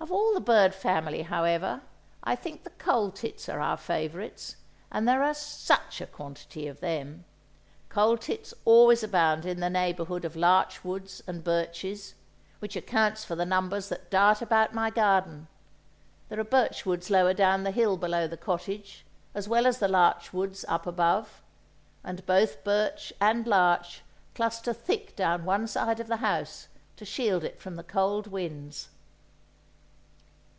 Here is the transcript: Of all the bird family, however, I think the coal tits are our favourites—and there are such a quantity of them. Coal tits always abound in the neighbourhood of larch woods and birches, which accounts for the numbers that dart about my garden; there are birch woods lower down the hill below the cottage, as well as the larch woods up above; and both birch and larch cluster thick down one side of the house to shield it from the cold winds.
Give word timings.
Of 0.00 0.12
all 0.12 0.32
the 0.32 0.40
bird 0.40 0.76
family, 0.76 1.22
however, 1.22 1.82
I 2.22 2.36
think 2.36 2.62
the 2.62 2.70
coal 2.70 3.10
tits 3.10 3.48
are 3.48 3.58
our 3.58 3.76
favourites—and 3.76 5.08
there 5.08 5.24
are 5.24 5.34
such 5.34 6.00
a 6.00 6.06
quantity 6.06 6.68
of 6.68 6.78
them. 6.78 7.24
Coal 7.88 8.16
tits 8.16 8.54
always 8.64 9.02
abound 9.02 9.44
in 9.44 9.58
the 9.58 9.68
neighbourhood 9.68 10.24
of 10.24 10.36
larch 10.36 10.84
woods 10.84 11.20
and 11.26 11.42
birches, 11.42 12.14
which 12.60 12.76
accounts 12.76 13.24
for 13.24 13.34
the 13.34 13.44
numbers 13.44 13.88
that 13.88 14.08
dart 14.08 14.40
about 14.40 14.72
my 14.72 14.88
garden; 14.88 15.48
there 16.28 16.38
are 16.38 16.44
birch 16.44 16.86
woods 16.86 17.10
lower 17.10 17.34
down 17.34 17.64
the 17.64 17.72
hill 17.72 17.96
below 17.96 18.28
the 18.28 18.36
cottage, 18.36 19.04
as 19.34 19.48
well 19.48 19.66
as 19.66 19.80
the 19.80 19.88
larch 19.88 20.32
woods 20.32 20.64
up 20.68 20.86
above; 20.86 21.42
and 22.04 22.24
both 22.24 22.62
birch 22.62 23.12
and 23.20 23.48
larch 23.48 24.02
cluster 24.36 24.72
thick 24.72 25.16
down 25.16 25.44
one 25.44 25.66
side 25.66 25.98
of 25.98 26.06
the 26.06 26.18
house 26.18 26.68
to 26.96 27.04
shield 27.04 27.42
it 27.42 27.60
from 27.60 27.74
the 27.74 27.82
cold 27.82 28.28
winds. 28.28 28.90